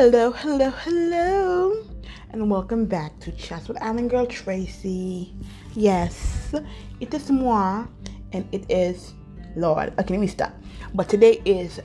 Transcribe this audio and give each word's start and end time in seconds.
Hello, 0.00 0.32
hello, 0.32 0.70
hello, 0.70 1.84
and 2.30 2.50
welcome 2.50 2.86
back 2.86 3.20
to 3.20 3.30
Chats 3.32 3.68
with 3.68 3.76
Island 3.82 4.08
Girl 4.08 4.24
Tracy. 4.24 5.34
Yes, 5.74 6.54
it 7.00 7.12
is 7.12 7.30
moi, 7.30 7.84
and 8.32 8.48
it 8.50 8.64
is 8.70 9.12
Lord. 9.56 9.92
Okay, 10.00 10.14
let 10.14 10.20
me 10.20 10.26
stop. 10.26 10.54
But 10.94 11.10
today 11.10 11.42
is 11.44 11.80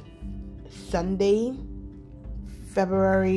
Sunday, 0.69 1.57
February 2.69 3.33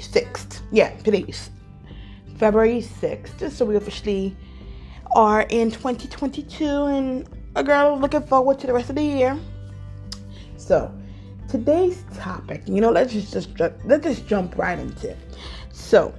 6th. 0.00 0.62
Yeah, 0.72 0.90
today 1.04 1.24
is 1.28 1.50
February 2.38 2.82
6th. 2.82 3.38
Just 3.38 3.56
So 3.56 3.66
we 3.66 3.76
officially 3.76 4.36
are 5.14 5.42
in 5.42 5.70
2022, 5.70 6.64
and 6.66 7.28
a 7.54 7.62
girl 7.62 7.96
looking 8.00 8.22
forward 8.22 8.58
to 8.58 8.66
the 8.66 8.72
rest 8.72 8.90
of 8.90 8.96
the 8.96 9.04
year. 9.04 9.38
So, 10.56 10.92
today's 11.56 12.04
topic, 12.18 12.62
you 12.66 12.82
know, 12.82 12.90
let's 12.90 13.14
just, 13.14 13.32
just 13.32 13.48
let's 13.86 14.04
just 14.04 14.26
jump 14.26 14.58
right 14.58 14.78
into 14.78 15.10
it. 15.10 15.16
So, 15.72 16.12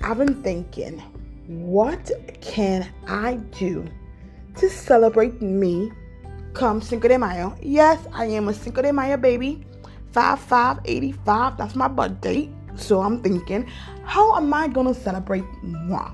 I've 0.00 0.18
been 0.18 0.42
thinking, 0.44 1.00
what 1.48 2.08
can 2.40 2.88
I 3.08 3.34
do 3.58 3.84
to 4.56 4.70
celebrate 4.70 5.42
me 5.42 5.90
come 6.52 6.80
Cinco 6.80 7.08
de 7.08 7.18
Mayo? 7.18 7.56
Yes, 7.60 8.06
I 8.12 8.26
am 8.26 8.48
a 8.48 8.54
Cinco 8.54 8.80
de 8.82 8.92
Mayo 8.92 9.16
baby. 9.16 9.66
5585, 10.12 11.56
that's 11.56 11.74
my 11.74 11.88
birthday. 11.88 12.48
So 12.76 13.00
I'm 13.00 13.20
thinking, 13.20 13.68
how 14.04 14.36
am 14.36 14.54
I 14.54 14.68
gonna 14.68 14.94
celebrate 14.94 15.44
moi? 15.64 16.12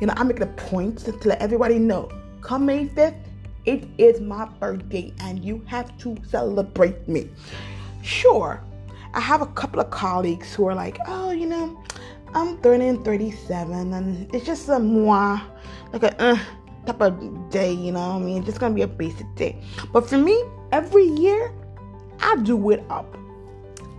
You 0.00 0.08
know, 0.08 0.14
I 0.16 0.24
make 0.24 0.38
it 0.38 0.42
a 0.42 0.46
point 0.46 0.98
to 0.98 1.12
let 1.24 1.40
everybody 1.40 1.78
know. 1.78 2.10
Come 2.40 2.66
May 2.66 2.86
5th, 2.86 3.22
it 3.64 3.86
is 3.98 4.20
my 4.20 4.46
birthday 4.58 5.14
and 5.20 5.44
you 5.44 5.62
have 5.66 5.96
to 5.98 6.16
celebrate 6.28 7.06
me. 7.08 7.30
Sure, 8.06 8.62
I 9.14 9.20
have 9.20 9.42
a 9.42 9.46
couple 9.46 9.80
of 9.80 9.90
colleagues 9.90 10.54
who 10.54 10.68
are 10.68 10.76
like, 10.76 10.96
oh, 11.08 11.32
you 11.32 11.44
know, 11.44 11.82
I'm 12.34 12.56
30 12.58 12.86
and 12.86 13.04
37 13.04 13.92
and 13.92 14.32
it's 14.32 14.46
just 14.46 14.68
a 14.68 14.78
moi, 14.78 15.40
like 15.92 16.04
a 16.04 16.22
uh, 16.22 16.38
type 16.86 17.00
of 17.00 17.50
day, 17.50 17.72
you 17.72 17.90
know 17.90 17.98
what 17.98 18.22
I 18.22 18.24
mean? 18.24 18.36
It's 18.38 18.46
just 18.46 18.60
gonna 18.60 18.76
be 18.76 18.82
a 18.82 18.86
basic 18.86 19.26
day. 19.34 19.60
But 19.92 20.08
for 20.08 20.18
me, 20.18 20.40
every 20.70 21.04
year, 21.04 21.52
I 22.20 22.36
do 22.44 22.70
it 22.70 22.84
up. 22.90 23.18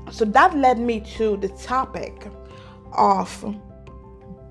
So 0.10 0.24
that 0.24 0.56
led 0.56 0.80
me 0.80 1.02
to 1.18 1.36
the 1.36 1.50
topic 1.50 2.28
of 2.94 3.46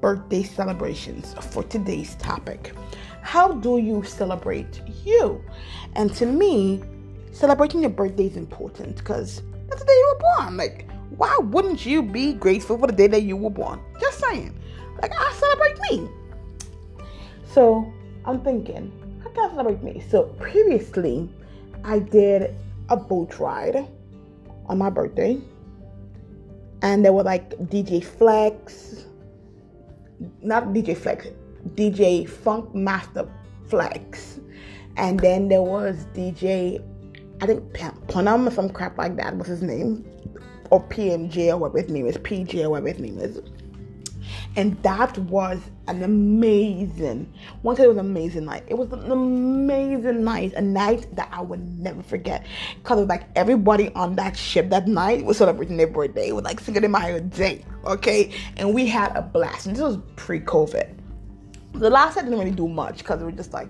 birthday 0.03 0.43
celebrations 0.43 1.35
for 1.51 1.63
today's 1.63 2.15
topic. 2.17 2.75
How 3.23 3.53
do 3.53 3.79
you 3.79 4.03
celebrate 4.03 4.83
you? 5.03 5.43
And 5.95 6.15
to 6.17 6.27
me, 6.27 6.83
celebrating 7.37 7.83
your 7.83 7.91
birthday 7.91 8.27
is 8.27 8.37
important 8.37 8.97
because 8.97 9.43
that's 9.69 9.83
the 9.83 9.87
day 9.87 9.93
you 9.93 10.15
were 10.15 10.37
born. 10.37 10.57
Like, 10.57 10.91
why 11.11 11.37
wouldn't 11.43 11.85
you 11.85 12.03
be 12.03 12.33
grateful 12.33 12.79
for 12.79 12.87
the 12.87 12.95
day 12.95 13.09
that 13.09 13.23
you 13.23 13.37
were 13.37 13.51
born? 13.51 13.81
Just 14.01 14.21
saying. 14.21 14.59
Like, 15.03 15.13
I 15.15 15.33
celebrate 15.33 15.79
me. 15.91 16.09
So, 17.53 17.93
I'm 18.25 18.41
thinking, 18.41 18.91
how 19.23 19.31
can 19.31 19.51
I 19.51 19.55
celebrate 19.55 19.83
me? 19.83 20.03
So, 20.09 20.25
previously, 20.41 21.29
I 21.85 21.99
did 21.99 22.55
a 22.89 22.97
boat 22.97 23.39
ride 23.39 23.87
on 24.67 24.79
my 24.79 24.89
birthday. 24.89 25.39
And 26.83 27.05
there 27.05 27.13
were 27.13 27.23
like 27.23 27.51
DJ 27.69 28.03
Flex, 28.03 29.05
not 30.43 30.65
DJ 30.69 30.97
Flex, 30.97 31.27
DJ 31.75 32.29
Funkmaster 32.29 33.31
Flex. 33.69 34.41
And 34.97 35.21
then 35.21 35.49
there 35.49 35.63
was 35.63 36.07
DJ, 36.15 36.83
I 37.41 37.47
think 37.47 37.63
Panam 37.73 38.47
or 38.47 38.51
some 38.51 38.69
crap 38.69 38.97
like 38.99 39.17
that 39.17 39.37
was 39.37 39.47
his 39.47 39.63
name. 39.63 40.05
Or 40.71 40.83
PMJ 40.83 41.49
or 41.49 41.59
whatever 41.59 41.79
his 41.81 41.91
name 41.91 42.07
is, 42.07 42.17
PJ 42.19 42.65
or 42.65 42.71
whatever 42.71 42.89
his 42.89 42.99
name 42.99 43.19
is. 43.21 43.41
And 44.57 44.83
that 44.83 45.17
was 45.19 45.61
an 45.87 46.03
amazing, 46.03 47.33
once 47.63 47.79
it 47.79 47.87
was 47.87 47.99
an 47.99 48.07
amazing 48.07 48.47
night. 48.47 48.65
It 48.67 48.75
was 48.75 48.91
an 48.91 49.13
amazing 49.13 50.25
night, 50.25 50.55
a 50.55 50.63
night 50.63 51.07
that 51.15 51.29
I 51.31 51.43
would 51.43 51.79
never 51.79 52.03
forget. 52.03 52.47
Because 52.77 53.07
like 53.07 53.25
everybody 53.37 53.93
on 53.95 54.17
that 54.17 54.37
ship 54.37 54.71
that 54.71 54.89
night 54.89 55.25
was 55.25 55.37
celebrating 55.37 55.77
their 55.77 55.87
birthday. 55.87 56.29
It 56.29 56.35
was 56.35 56.45
like 56.45 56.59
Cinco 56.59 56.81
de 56.81 56.89
Mayo 56.89 57.21
day, 57.21 57.65
okay? 57.85 58.33
And 58.57 58.75
we 58.75 58.87
had 58.87 59.15
a 59.15 59.23
blast. 59.23 59.67
And 59.67 59.77
this 59.77 59.83
was 59.83 59.99
pre-COVID. 60.17 60.97
The 61.75 61.91
last 61.91 62.17
I 62.17 62.23
didn't 62.23 62.39
really 62.39 62.51
do 62.51 62.67
much 62.67 62.99
because 62.99 63.21
it 63.21 63.25
was 63.27 63.35
just 63.35 63.53
like 63.53 63.69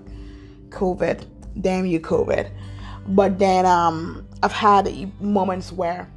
COVID. 0.70 1.26
Damn 1.60 1.86
you, 1.86 2.00
COVID. 2.00 2.50
But 3.08 3.38
then 3.38 3.66
um 3.66 4.26
I've 4.42 4.52
had 4.52 4.88
moments 5.20 5.72
where 5.72 6.08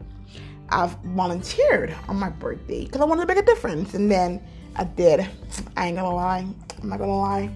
I've 0.70 0.92
volunteered 1.04 1.96
on 2.08 2.18
my 2.18 2.30
birthday 2.30 2.86
because 2.86 3.02
I 3.02 3.06
wanted 3.06 3.22
to 3.22 3.28
make 3.28 3.38
a 3.38 3.46
difference. 3.46 3.94
And 3.94 4.12
then 4.12 4.42
I 4.76 4.84
did. 4.84 5.28
I 5.76 5.88
ain't 5.88 5.98
gonna 5.98 6.16
lie. 6.16 6.48
I'm 6.82 6.90
not 6.90 7.00
gonna 7.00 7.18
lie. 7.18 7.50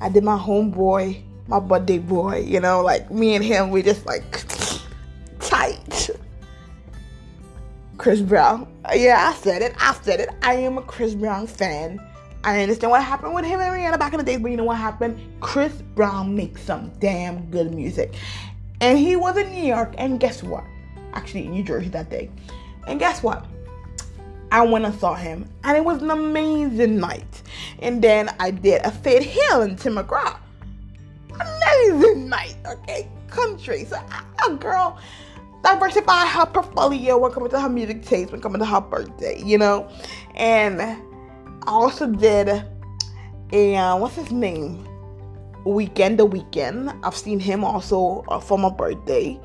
I 0.00 0.08
did 0.08 0.24
my 0.24 0.36
homeboy, 0.36 1.22
my 1.48 1.60
birthday 1.60 1.98
boy, 1.98 2.40
you 2.46 2.60
know, 2.60 2.82
like 2.82 3.10
me 3.10 3.34
and 3.34 3.44
him, 3.44 3.70
we 3.70 3.82
just 3.82 4.04
like 4.04 4.44
tight. 5.40 6.10
Chris 7.98 8.20
Brown. 8.20 8.70
Yeah, 8.94 9.30
I 9.30 9.34
said 9.34 9.62
it. 9.62 9.74
I 9.80 9.94
said 10.02 10.20
it. 10.20 10.28
I 10.42 10.54
am 10.54 10.76
a 10.78 10.82
Chris 10.82 11.14
Brown 11.14 11.46
fan. 11.46 12.00
I 12.44 12.62
understand 12.62 12.90
what 12.90 13.02
happened 13.02 13.34
with 13.34 13.44
him 13.44 13.58
and 13.58 13.72
Rihanna 13.72 13.98
back 13.98 14.12
in 14.12 14.18
the 14.18 14.24
days, 14.24 14.38
but 14.38 14.50
you 14.50 14.56
know 14.56 14.64
what 14.64 14.76
happened? 14.76 15.18
Chris 15.40 15.72
Brown 15.94 16.34
makes 16.36 16.62
some 16.62 16.90
damn 17.00 17.50
good 17.50 17.74
music. 17.74 18.14
And 18.80 18.98
he 18.98 19.16
was 19.16 19.36
in 19.36 19.50
New 19.52 19.64
York, 19.64 19.94
and 19.98 20.20
guess 20.20 20.42
what? 20.42 20.64
Actually, 21.12 21.46
in 21.46 21.52
New 21.52 21.62
Jersey 21.62 21.88
that 21.88 22.10
day. 22.10 22.30
And 22.86 22.98
guess 22.98 23.22
what? 23.22 23.46
I 24.52 24.62
went 24.64 24.84
and 24.84 24.94
saw 24.94 25.14
him, 25.14 25.48
and 25.64 25.76
it 25.76 25.84
was 25.84 26.02
an 26.02 26.10
amazing 26.10 26.98
night. 26.98 27.42
And 27.80 28.02
then 28.02 28.30
I 28.38 28.50
did 28.50 28.82
a 28.84 28.90
Faith 28.90 29.22
Hill 29.22 29.62
in 29.62 29.76
Tim 29.76 29.96
McGraw. 29.96 30.38
Amazing 31.32 32.28
night, 32.28 32.56
okay? 32.66 33.08
Country. 33.28 33.84
So, 33.84 33.98
a 34.46 34.54
girl 34.54 34.98
diversify 35.62 36.26
her 36.26 36.46
portfolio 36.46 37.18
when 37.18 37.32
coming 37.32 37.50
to 37.50 37.60
her 37.60 37.68
music 37.68 38.04
taste, 38.04 38.30
when 38.30 38.40
coming 38.40 38.60
to 38.60 38.64
her 38.64 38.80
birthday, 38.80 39.42
you 39.42 39.58
know? 39.58 39.90
And 40.36 40.80
I 40.80 40.96
also 41.66 42.06
did 42.06 42.64
a, 43.52 43.76
uh, 43.76 43.96
what's 43.96 44.14
his 44.14 44.30
name? 44.30 44.86
Weeknd, 45.66 46.16
the 46.16 46.26
Weeknd. 46.26 46.98
I've 47.04 47.16
seen 47.16 47.40
him 47.40 47.64
also 47.64 48.24
uh, 48.28 48.40
for 48.40 48.58
my 48.58 48.70
birthday. 48.70 49.38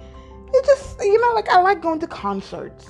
It 0.53 0.65
just, 0.65 0.99
you 0.99 1.19
know, 1.19 1.33
like 1.33 1.49
I 1.49 1.61
like 1.61 1.81
going 1.81 1.99
to 1.99 2.07
concerts 2.07 2.89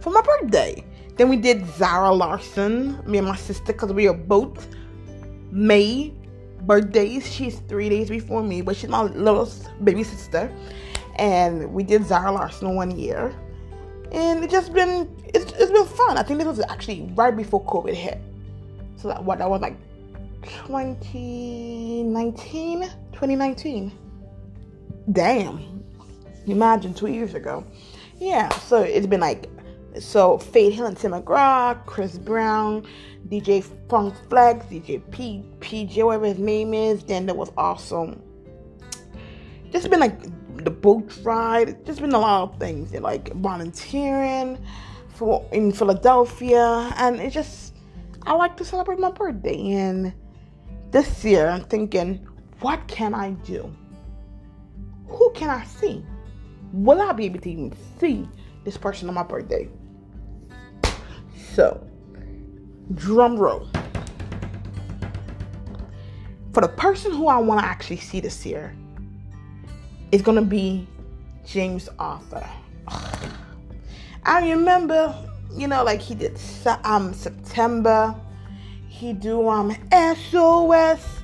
for 0.00 0.10
my 0.10 0.22
birthday. 0.22 0.84
Then 1.16 1.28
we 1.28 1.36
did 1.36 1.66
Zara 1.76 2.12
Larsson, 2.12 3.00
me 3.06 3.18
and 3.18 3.26
my 3.26 3.36
sister, 3.36 3.72
because 3.72 3.92
we 3.92 4.08
are 4.08 4.14
both 4.14 4.68
May 5.50 6.12
birthdays. 6.62 7.30
She's 7.30 7.60
three 7.60 7.88
days 7.88 8.08
before 8.08 8.42
me, 8.42 8.62
but 8.62 8.76
she's 8.76 8.90
my 8.90 9.02
little 9.02 9.50
baby 9.84 10.02
sister. 10.04 10.52
And 11.16 11.72
we 11.72 11.82
did 11.82 12.06
Zara 12.06 12.32
Larsson 12.32 12.74
one 12.74 12.98
year. 12.98 13.34
And 14.12 14.42
it's 14.42 14.52
just 14.52 14.72
been 14.72 15.08
it's, 15.26 15.52
it's 15.52 15.70
been 15.70 15.86
fun. 15.86 16.18
I 16.18 16.22
think 16.22 16.38
this 16.38 16.48
was 16.48 16.60
actually 16.68 17.10
right 17.14 17.36
before 17.36 17.64
COVID 17.64 17.94
hit. 17.94 18.20
So 18.96 19.08
that 19.08 19.22
what 19.22 19.38
that 19.38 19.48
was 19.48 19.60
like 19.60 19.76
2019? 20.42 22.80
2019. 23.12 23.92
Damn. 25.12 25.84
Imagine 26.46 26.94
two 26.94 27.08
years 27.08 27.34
ago. 27.34 27.64
Yeah, 28.18 28.48
so 28.50 28.82
it's 28.82 29.06
been 29.06 29.20
like 29.20 29.50
so 29.98 30.38
Faith 30.38 30.74
Hill 30.74 30.86
and 30.86 30.96
Tim 30.96 31.12
McGraw, 31.12 31.84
Chris 31.86 32.18
Brown, 32.18 32.86
DJ 33.28 33.64
Funk 33.88 34.14
Flex, 34.28 34.64
DJ 34.66 35.02
P 35.10 35.44
PJ, 35.60 36.04
whatever 36.04 36.26
his 36.26 36.38
name 36.38 36.74
is. 36.74 37.02
Then 37.02 37.26
there 37.26 37.34
was 37.34 37.50
also 37.56 38.20
just 39.72 39.90
been 39.90 40.00
like 40.00 40.20
the 40.64 40.70
boat 40.70 41.16
ride. 41.22 41.84
Just 41.84 42.00
been 42.00 42.12
a 42.12 42.18
lot 42.18 42.42
of 42.42 42.58
things. 42.58 42.92
Like 42.92 43.32
volunteering 43.34 44.58
for 45.14 45.46
in 45.52 45.72
Philadelphia, 45.72 46.92
and 46.96 47.20
it 47.20 47.30
just 47.30 47.74
I 48.22 48.34
like 48.34 48.56
to 48.58 48.64
celebrate 48.64 48.98
my 48.98 49.10
birthday. 49.10 49.72
And 49.72 50.12
this 50.90 51.24
year, 51.24 51.48
I'm 51.48 51.64
thinking, 51.64 52.26
what 52.60 52.86
can 52.88 53.14
I 53.14 53.30
do? 53.30 53.72
Who 55.06 55.30
can 55.34 55.50
I 55.50 55.64
see? 55.64 56.04
Will 56.72 57.00
I 57.00 57.12
be 57.12 57.26
able 57.26 57.40
to 57.40 57.50
even 57.50 57.74
see 57.98 58.28
this 58.64 58.76
person 58.76 59.08
on 59.08 59.14
my 59.14 59.22
birthday? 59.22 59.68
So, 61.54 61.84
drum 62.94 63.36
roll. 63.36 63.68
For 66.52 66.60
the 66.60 66.68
person 66.68 67.12
who 67.12 67.28
I 67.28 67.38
want 67.38 67.60
to 67.60 67.66
actually 67.66 67.98
see 67.98 68.20
this 68.20 68.44
year, 68.44 68.74
it's 70.12 70.22
gonna 70.22 70.42
be 70.42 70.86
James 71.46 71.88
Arthur. 71.98 72.48
I 74.24 74.50
remember, 74.50 75.14
you 75.56 75.68
know, 75.68 75.84
like 75.84 76.00
he 76.00 76.14
did 76.14 76.38
um 76.84 77.14
September. 77.14 78.14
He 79.00 79.14
do 79.14 79.48
um 79.48 79.74
SOS. 79.90 81.22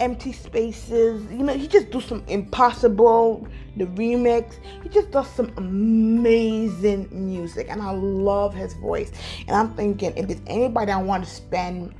empty 0.00 0.32
spaces. 0.32 1.24
You 1.30 1.44
know, 1.44 1.54
he 1.54 1.68
just 1.68 1.92
do 1.92 2.00
some 2.00 2.24
impossible, 2.26 3.46
the 3.76 3.84
remix. 3.86 4.54
He 4.82 4.88
just 4.88 5.12
does 5.12 5.30
some 5.30 5.52
amazing 5.56 7.08
music, 7.12 7.68
and 7.70 7.80
I 7.80 7.92
love 7.92 8.54
his 8.54 8.74
voice. 8.74 9.12
And 9.46 9.56
I'm 9.56 9.72
thinking, 9.74 10.12
if 10.16 10.26
there's 10.26 10.40
anybody 10.48 10.90
I 10.90 11.00
want 11.00 11.24
to 11.24 11.30
spend 11.30 11.94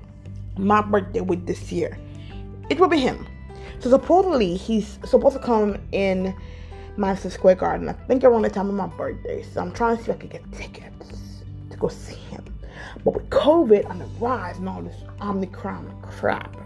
my 0.59 0.83
birthday 0.83 1.21
with 1.21 1.47
this 1.47 1.71
year, 1.71 1.97
it 2.69 2.81
will 2.81 2.89
be 2.89 2.99
him. 2.99 3.25
So 3.79 3.91
supposedly 3.91 4.57
he's 4.57 4.99
supposed 5.05 5.37
to 5.37 5.43
come 5.43 5.79
in 5.93 6.35
Madison 6.97 7.31
Square 7.31 7.57
Garden. 7.57 7.89
I 7.89 7.93
think 7.93 8.25
around 8.25 8.43
the 8.43 8.51
time 8.51 8.69
of 8.69 8.75
my 8.75 8.89
birthday. 8.89 9.45
So 9.45 9.61
I'm 9.61 9.71
trying 9.71 9.99
to 9.99 10.03
see 10.03 10.11
if 10.11 10.17
I 10.17 10.19
can 10.19 10.29
get 10.31 10.53
tickets 10.53 11.45
to 11.71 11.77
go 11.77 11.87
see 11.87 12.17
him. 12.17 12.52
But 13.05 13.15
with 13.15 13.31
COVID 13.31 13.89
on 13.89 13.99
the 13.99 14.07
rise 14.21 14.59
and 14.59 14.69
all 14.69 14.83
this 14.83 14.97
Omicron 15.21 15.95
crap, 16.03 16.57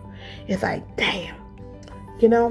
it's 0.49 0.63
like, 0.63 0.97
damn, 0.97 1.37
you 2.21 2.29
know, 2.29 2.47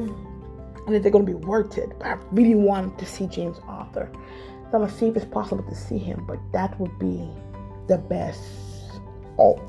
and 0.86 0.96
if 0.96 1.02
they're 1.02 1.12
gonna 1.12 1.24
be 1.24 1.34
worth 1.34 1.78
it. 1.78 1.90
But 2.00 2.08
I 2.08 2.18
really 2.32 2.56
want 2.56 2.98
to 3.00 3.06
see 3.06 3.28
James 3.28 3.60
Arthur. 3.68 4.10
So 4.14 4.78
I'm 4.78 4.82
gonna 4.82 4.92
see 4.92 5.08
if 5.08 5.16
it's 5.16 5.26
possible 5.26 5.64
to 5.64 5.76
see 5.76 5.98
him, 5.98 6.26
but 6.28 6.40
that 6.54 6.80
would 6.80 6.98
be 7.00 7.28
the 7.88 7.98
best. 7.98 8.42
Oh, 9.38 9.62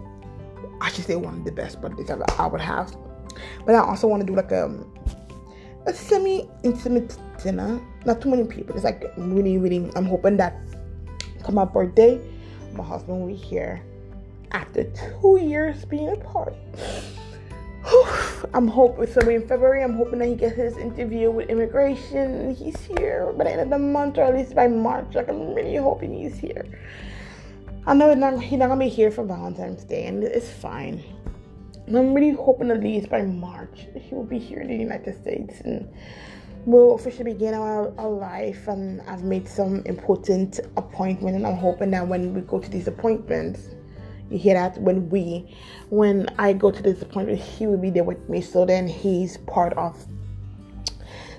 I 0.80 0.90
should 0.90 1.04
say 1.04 1.16
one 1.16 1.38
of 1.38 1.44
the 1.44 1.52
best 1.52 1.80
birthdays 1.80 2.10
ever 2.10 2.24
I 2.38 2.46
would 2.46 2.60
have. 2.60 2.94
But 3.64 3.74
I 3.74 3.78
also 3.78 4.06
want 4.06 4.20
to 4.22 4.26
do 4.26 4.34
like 4.34 4.52
um, 4.52 4.92
a 5.86 5.90
a 5.90 5.94
semi-intimate 5.94 7.16
dinner. 7.42 7.80
Not 8.04 8.20
too 8.20 8.30
many 8.30 8.44
people. 8.44 8.74
It's 8.74 8.84
like 8.84 9.04
really, 9.16 9.58
really. 9.58 9.90
I'm 9.94 10.06
hoping 10.06 10.36
that 10.36 10.56
for 11.44 11.52
my 11.52 11.64
birthday, 11.64 12.20
my 12.76 12.84
husband 12.84 13.20
will 13.20 13.28
be 13.28 13.34
here 13.34 13.82
after 14.52 14.84
two 14.84 15.38
years 15.42 15.84
being 15.84 16.10
apart. 16.10 16.54
I'm 18.54 18.68
hoping 18.68 19.06
so 19.06 19.20
in 19.28 19.46
February 19.46 19.82
I'm 19.82 19.94
hoping 19.94 20.18
that 20.18 20.28
he 20.28 20.34
gets 20.34 20.56
his 20.56 20.76
interview 20.76 21.30
with 21.30 21.48
immigration. 21.48 22.54
He's 22.54 22.80
here 22.84 23.32
by 23.36 23.44
the 23.44 23.50
end 23.52 23.60
of 23.60 23.70
the 23.70 23.78
month 23.78 24.18
or 24.18 24.24
at 24.24 24.34
least 24.34 24.54
by 24.54 24.68
March. 24.68 25.14
Like 25.14 25.28
I'm 25.28 25.54
really 25.54 25.76
hoping 25.76 26.12
he's 26.12 26.36
here. 26.36 26.66
I 27.86 27.94
know 27.94 28.08
he's 28.08 28.18
not, 28.18 28.42
he's 28.42 28.58
not 28.58 28.68
gonna 28.68 28.84
be 28.84 28.88
here 28.88 29.10
for 29.10 29.24
Valentine's 29.24 29.84
Day 29.84 30.06
and 30.06 30.24
it's 30.24 30.50
fine. 30.50 31.02
I'm 31.88 32.14
really 32.14 32.32
hoping 32.36 32.70
at 32.72 32.80
least 32.80 33.08
by 33.08 33.22
March 33.22 33.86
he 33.94 34.14
will 34.14 34.24
be 34.24 34.38
here 34.38 34.60
in 34.60 34.68
the 34.68 34.76
United 34.76 35.20
States 35.20 35.60
and 35.60 35.88
we'll 36.66 36.96
officially 36.96 37.32
begin 37.32 37.54
our, 37.54 37.94
our 37.96 38.10
life 38.10 38.66
and 38.66 39.00
I've 39.02 39.22
made 39.22 39.48
some 39.48 39.82
important 39.86 40.58
appointment 40.76 41.36
and 41.36 41.46
I'm 41.46 41.56
hoping 41.56 41.92
that 41.92 42.06
when 42.06 42.34
we 42.34 42.40
go 42.40 42.58
to 42.58 42.68
these 42.68 42.88
appointments 42.88 43.68
you 44.30 44.38
hear 44.38 44.54
that 44.54 44.76
when 44.80 45.08
we 45.08 45.54
when 45.90 46.28
I 46.38 46.52
go 46.52 46.72
to 46.72 46.82
this 46.82 47.00
appointment 47.00 47.38
he 47.38 47.68
will 47.68 47.78
be 47.78 47.90
there 47.90 48.02
with 48.02 48.28
me. 48.28 48.40
So 48.40 48.66
then 48.66 48.88
he's 48.88 49.36
part 49.36 49.72
of 49.74 50.04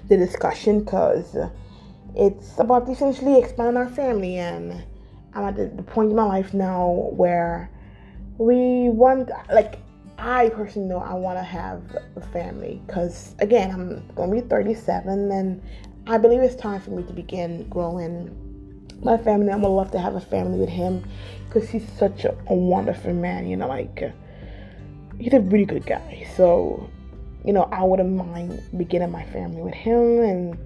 the 0.07 0.15
discussion 0.15 0.79
because 0.79 1.35
it's 2.15 2.57
about 2.57 2.87
essentially 2.89 3.37
expanding 3.37 3.75
our 3.75 3.89
family 3.89 4.37
and 4.37 4.81
I'm 5.33 5.43
at 5.43 5.57
the, 5.57 5.65
the 5.67 5.83
point 5.83 6.11
in 6.11 6.15
my 6.15 6.23
life 6.23 6.53
now 6.53 7.09
where 7.11 7.69
we 8.37 8.87
want 8.89 9.29
like 9.51 9.79
I 10.17 10.49
personally 10.49 10.87
know 10.87 10.97
I 10.97 11.13
want 11.13 11.37
to 11.37 11.43
have 11.43 11.95
a 12.15 12.21
family 12.21 12.81
because, 12.87 13.35
again, 13.39 13.71
I'm 13.71 14.07
going 14.15 14.29
to 14.29 14.41
be 14.41 14.47
37 14.47 15.31
and 15.31 15.61
I 16.07 16.17
believe 16.17 16.41
it's 16.41 16.55
time 16.55 16.81
for 16.81 16.91
me 16.91 17.03
to 17.03 17.13
begin 17.13 17.67
growing 17.69 18.35
my 19.03 19.17
family. 19.17 19.51
I'm 19.51 19.61
going 19.61 19.63
to 19.63 19.67
love 19.69 19.91
to 19.91 19.99
have 19.99 20.15
a 20.15 20.21
family 20.21 20.59
with 20.59 20.69
him 20.69 21.03
because 21.47 21.69
he's 21.69 21.87
such 21.93 22.25
a, 22.25 22.35
a, 22.47 22.53
wonderful 22.55 23.13
man, 23.13 23.47
you 23.47 23.57
know, 23.57 23.67
like, 23.67 24.11
he's 25.19 25.33
a 25.33 25.39
really 25.39 25.65
good 25.65 25.85
guy. 25.85 26.27
So, 26.35 26.89
you 27.45 27.53
know, 27.53 27.69
I 27.71 27.83
wouldn't 27.83 28.15
mind 28.15 28.63
beginning 28.75 29.11
my 29.11 29.25
family 29.25 29.61
with 29.61 29.75
him 29.75 30.21
and 30.21 30.57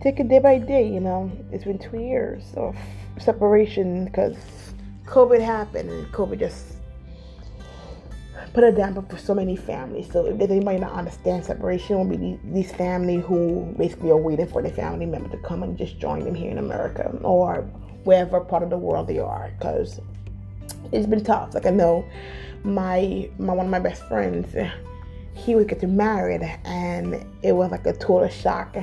take 0.00 0.18
it 0.18 0.28
day 0.28 0.40
by 0.40 0.58
day, 0.58 0.86
you 0.88 1.00
know. 1.00 1.30
It's 1.52 1.64
been 1.64 1.78
two 1.78 2.00
years 2.00 2.42
of 2.56 2.76
separation 3.18 4.06
because 4.06 4.36
COVID 5.04 5.40
happened 5.40 5.90
and 5.90 6.06
COVID 6.08 6.40
just 6.40 6.79
put 8.52 8.64
a 8.64 8.72
damper 8.72 9.02
for 9.02 9.16
so 9.16 9.34
many 9.34 9.56
families. 9.56 10.10
So 10.10 10.26
if 10.26 10.38
there's 10.38 10.50
anybody 10.50 10.78
not 10.78 10.92
understand 10.92 11.44
separation, 11.44 11.96
will 11.96 12.04
be 12.04 12.16
these, 12.16 12.38
these 12.44 12.72
families 12.72 13.24
who 13.24 13.74
basically 13.78 14.10
are 14.10 14.16
waiting 14.16 14.46
for 14.46 14.62
their 14.62 14.72
family 14.72 15.06
member 15.06 15.28
to 15.28 15.38
come 15.38 15.62
and 15.62 15.78
just 15.78 15.98
join 15.98 16.24
them 16.24 16.34
here 16.34 16.50
in 16.50 16.58
America 16.58 17.16
or 17.22 17.62
wherever 18.04 18.40
part 18.40 18.62
of 18.62 18.70
the 18.70 18.78
world 18.78 19.06
they 19.06 19.18
are. 19.18 19.52
Because 19.58 20.00
it's 20.92 21.06
been 21.06 21.22
tough. 21.22 21.54
Like 21.54 21.66
I 21.66 21.70
know 21.70 22.04
my 22.64 23.30
my 23.38 23.52
one 23.52 23.66
of 23.66 23.70
my 23.70 23.78
best 23.78 24.06
friends, 24.08 24.54
he 25.34 25.54
was 25.54 25.66
getting 25.66 25.96
married, 25.96 26.42
and 26.64 27.24
it 27.42 27.52
was 27.52 27.70
like 27.70 27.86
a 27.86 27.92
total 27.92 28.28
shock 28.28 28.76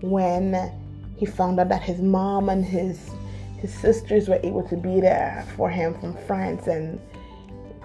when 0.00 0.72
he 1.16 1.26
found 1.26 1.60
out 1.60 1.68
that 1.68 1.82
his 1.82 2.00
mom 2.00 2.48
and 2.48 2.64
his 2.64 3.10
his 3.58 3.74
sisters 3.74 4.28
were 4.28 4.40
able 4.42 4.66
to 4.68 4.76
be 4.76 5.00
there 5.00 5.46
for 5.56 5.68
him 5.68 5.92
from 6.00 6.16
France 6.26 6.66
and 6.66 6.98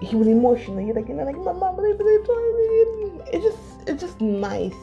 he 0.00 0.14
was 0.16 0.28
emotional. 0.28 0.80
You're 0.80 0.94
like, 0.94 1.08
you 1.08 1.14
know, 1.14 1.24
like 1.24 1.36
my 1.36 1.52
mom. 1.52 1.76
It's 3.32 3.44
just, 3.44 3.88
it's 3.88 4.02
just 4.02 4.20
nice 4.20 4.74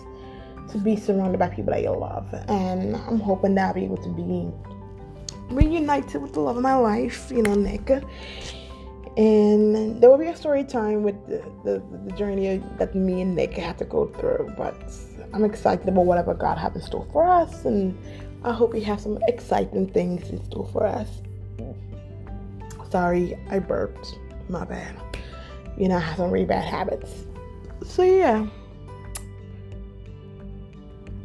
to 0.71 0.77
be 0.77 0.95
surrounded 0.95 1.37
by 1.39 1.49
people 1.49 1.73
that 1.73 1.83
you 1.83 1.91
love, 1.91 2.33
and 2.47 2.95
I'm 2.95 3.19
hoping 3.19 3.55
that 3.55 3.67
I'll 3.67 3.73
be 3.73 3.83
able 3.83 3.97
to 3.97 4.09
be 4.09 4.49
reunited 5.53 6.21
with 6.21 6.33
the 6.33 6.39
love 6.39 6.57
of 6.57 6.63
my 6.63 6.75
life, 6.75 7.31
you 7.31 7.41
know, 7.41 7.53
Nick. 7.53 7.89
And 9.15 10.01
there 10.01 10.09
will 10.09 10.17
be 10.17 10.27
a 10.27 10.35
story 10.35 10.63
time 10.63 11.03
with 11.03 11.27
the, 11.27 11.43
the, 11.63 11.83
the 12.05 12.11
journey 12.15 12.63
that 12.79 12.95
me 12.95 13.21
and 13.21 13.35
Nick 13.35 13.53
had 13.53 13.77
to 13.77 13.85
go 13.85 14.07
through, 14.07 14.51
but 14.57 14.75
I'm 15.33 15.43
excited 15.43 15.87
about 15.87 16.05
whatever 16.05 16.33
God 16.33 16.57
has 16.57 16.75
in 16.75 16.81
store 16.81 17.05
for 17.11 17.27
us, 17.27 17.65
and 17.65 17.95
I 18.43 18.51
hope 18.51 18.73
He 18.73 18.81
has 18.81 19.03
some 19.03 19.19
exciting 19.27 19.87
things 19.91 20.29
in 20.29 20.43
store 20.45 20.67
for 20.71 20.87
us. 20.87 21.07
Sorry, 22.89 23.37
I 23.49 23.59
burped 23.59 24.17
my 24.49 24.65
bad. 24.65 24.95
You 25.77 25.87
know, 25.87 25.97
I 25.97 25.99
have 25.99 26.17
some 26.17 26.31
really 26.31 26.45
bad 26.45 26.65
habits. 26.65 27.25
So 27.85 28.03
yeah. 28.03 28.47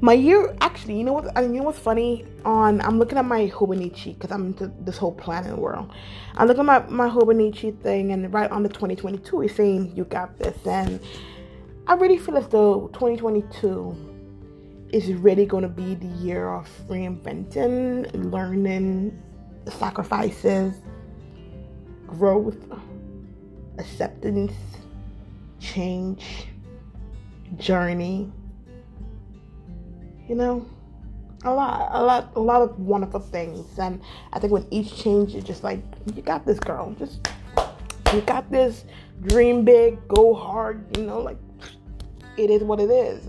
My 0.00 0.12
year 0.12 0.56
actually, 0.60 0.96
you 0.96 1.04
know 1.04 1.12
what? 1.12 1.24
You 1.36 1.48
know 1.48 1.64
what's 1.64 1.78
funny? 1.78 2.24
On 2.44 2.80
I'm 2.82 2.98
looking 2.98 3.18
at 3.18 3.24
my 3.24 3.48
Hobonichi 3.48 4.14
because 4.14 4.30
I'm 4.30 4.46
into 4.46 4.72
this 4.80 4.96
whole 4.96 5.12
planning 5.12 5.56
world. 5.56 5.90
I 6.36 6.44
look 6.44 6.58
at 6.58 6.64
my 6.64 6.78
my 6.88 7.08
Hobonichi 7.08 7.76
thing, 7.82 8.12
and 8.12 8.32
right 8.32 8.50
on 8.50 8.62
the 8.62 8.68
2022, 8.68 9.42
it's 9.42 9.56
saying 9.56 9.92
you 9.96 10.04
got 10.04 10.38
this, 10.38 10.56
and 10.66 11.00
I 11.88 11.94
really 11.94 12.18
feel 12.18 12.36
as 12.36 12.46
though 12.48 12.88
2022 12.92 14.08
is 14.92 15.12
really 15.14 15.46
going 15.46 15.62
to 15.62 15.68
be 15.68 15.94
the 15.94 16.06
year 16.18 16.48
of 16.48 16.68
reinventing, 16.88 18.30
learning, 18.30 19.20
sacrifices, 19.66 20.74
growth 22.06 22.56
acceptance, 23.78 24.52
change, 25.60 26.48
journey. 27.56 28.30
You 30.28 30.34
know, 30.34 30.66
a 31.44 31.52
lot, 31.52 31.88
a 31.92 32.02
lot, 32.02 32.32
a 32.36 32.40
lot 32.40 32.62
of 32.62 32.78
wonderful 32.78 33.20
things. 33.20 33.78
And 33.78 34.00
I 34.32 34.38
think 34.38 34.52
with 34.52 34.66
each 34.70 34.96
change, 34.96 35.32
you're 35.32 35.42
just 35.42 35.64
like, 35.64 35.80
you 36.14 36.22
got 36.22 36.44
this, 36.44 36.58
girl. 36.58 36.94
Just 36.98 37.26
you 38.12 38.20
got 38.22 38.50
this. 38.50 38.84
Dream 39.22 39.64
big, 39.64 40.06
go 40.08 40.34
hard. 40.34 40.96
You 40.96 41.04
know, 41.04 41.20
like 41.20 41.38
it 42.36 42.50
is 42.50 42.62
what 42.62 42.80
it 42.80 42.90
is. 42.90 43.24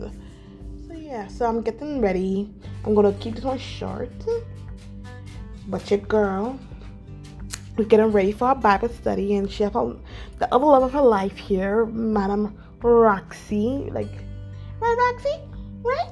So 0.88 0.94
yeah, 0.94 1.28
so 1.28 1.46
I'm 1.46 1.62
getting 1.62 2.02
ready. 2.02 2.54
I'm 2.86 2.94
gonna 2.94 3.14
keep 3.14 3.36
this 3.36 3.44
one 3.44 3.58
short. 3.58 4.12
But 5.68 5.90
your 5.90 6.00
girl 6.00 6.60
was 7.80 7.88
getting 7.88 8.12
ready 8.12 8.34
for 8.34 8.50
our 8.50 8.56
Bible 8.56 8.90
study, 8.90 9.36
and 9.36 9.50
she 9.50 9.64
had 9.64 9.74
the 9.74 10.54
other 10.54 10.66
love 10.66 10.84
of 10.84 10.92
her 10.92 11.02
life 11.02 11.38
here, 11.38 11.86
Madam 11.86 12.58
Roxy. 12.82 13.90
Like, 13.90 14.12
right, 14.80 14.98
Roxy? 15.00 15.40
Right? 15.82 16.12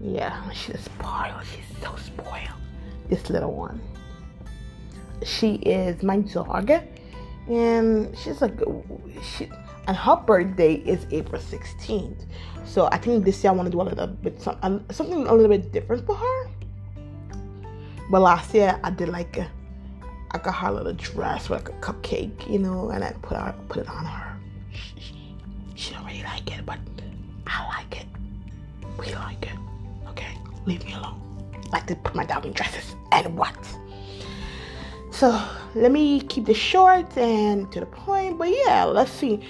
Yeah, 0.00 0.50
she's 0.50 0.80
spoiled. 0.80 1.44
She's 1.44 1.64
so 1.80 1.94
spoiled. 1.96 2.58
This 3.08 3.30
little 3.30 3.52
one. 3.52 3.80
She 5.24 5.54
is 5.56 6.02
my 6.02 6.18
dog, 6.18 6.70
and 7.48 8.16
she's 8.18 8.42
like, 8.42 8.58
she, 9.22 9.48
and 9.86 9.96
her 9.96 10.16
birthday 10.16 10.74
is 10.74 11.06
April 11.12 11.40
16th. 11.40 12.26
So 12.64 12.88
I 12.90 12.98
think 12.98 13.24
this 13.24 13.42
year 13.44 13.52
I 13.52 13.54
want 13.54 13.66
to 13.66 13.70
do 13.70 13.80
a 13.80 13.82
little 13.82 14.08
bit 14.08 14.42
something 14.42 15.26
a 15.26 15.34
little 15.34 15.48
bit 15.48 15.72
different 15.72 16.04
for 16.04 16.16
her. 16.16 16.50
But 18.10 18.22
last 18.22 18.54
year 18.54 18.78
I 18.82 18.90
did 18.90 19.08
like 19.08 19.38
I 20.30 20.38
got 20.38 20.54
her 20.56 20.68
a 20.68 20.72
little 20.72 20.92
dress 20.92 21.48
with 21.48 21.64
like 21.64 21.68
a 21.68 21.80
cupcake, 21.80 22.50
you 22.50 22.58
know, 22.58 22.90
and 22.90 23.02
I 23.02 23.12
put 23.22 23.36
her, 23.36 23.54
put 23.68 23.78
it 23.78 23.88
on 23.88 24.04
her. 24.04 24.36
She, 24.72 25.34
she 25.74 25.94
don't 25.94 26.04
really 26.04 26.22
like 26.22 26.50
it, 26.56 26.66
but 26.66 26.78
I 27.46 27.66
like 27.68 28.00
it. 28.00 28.06
We 28.98 29.14
like 29.14 29.42
it. 29.42 29.58
Okay, 30.08 30.36
leave 30.66 30.84
me 30.84 30.92
alone. 30.92 31.20
I 31.54 31.68
like 31.68 31.86
to 31.86 31.96
put 31.96 32.14
my 32.14 32.24
dog 32.24 32.44
in 32.44 32.52
dresses 32.52 32.94
and 33.12 33.36
what? 33.36 33.56
So 35.10 35.42
let 35.74 35.90
me 35.90 36.20
keep 36.20 36.44
this 36.44 36.56
short 36.56 37.16
and 37.16 37.70
to 37.72 37.80
the 37.80 37.86
point. 37.86 38.38
But 38.38 38.50
yeah, 38.50 38.84
let's 38.84 39.10
see. 39.10 39.40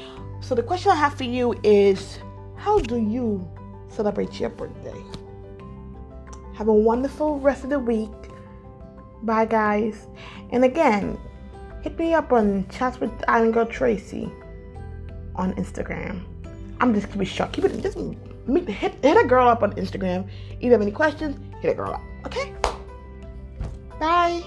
So 0.41 0.55
the 0.55 0.63
question 0.63 0.93
I 0.93 0.95
have 0.95 1.15
for 1.15 1.25
you 1.25 1.55
is, 1.65 2.21
how 2.57 2.79
do 2.79 2.97
you 2.97 3.47
celebrate 3.89 4.39
your 4.39 4.51
birthday? 4.51 5.03
Have 6.55 6.69
a 6.69 6.73
wonderful 6.73 7.39
rest 7.41 7.65
of 7.65 7.71
the 7.71 7.79
week. 7.79 8.09
Bye, 9.23 9.47
guys. 9.47 10.07
And 10.51 10.65
again, 10.65 11.19
hit 11.83 11.99
me 11.99 12.15
up 12.15 12.33
on 12.33 12.67
Chats 12.69 13.01
with 13.01 13.11
Island 13.29 13.55
Girl 13.55 13.67
Tracy 13.67 14.31
on 15.35 15.55
Instagram. 15.55 16.25
I'm 16.81 16.95
just 16.95 17.11
keep 17.11 17.23
it 17.23 17.25
short. 17.27 17.53
Keep 17.53 17.65
it 17.65 17.83
just 17.83 17.99
meet, 18.47 18.69
hit, 18.69 18.95
hit 19.03 19.25
a 19.25 19.27
girl 19.27 19.49
up 19.49 19.63
on 19.63 19.73
Instagram. 19.75 20.29
If 20.51 20.63
you 20.63 20.73
have 20.73 20.83
any 20.83 20.93
questions, 20.93 21.37
hit 21.61 21.73
a 21.73 21.75
girl 21.75 21.93
up. 21.93 22.03
Okay? 22.27 22.55
Bye. 23.99 24.43